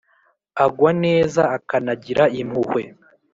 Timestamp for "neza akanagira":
1.03-2.23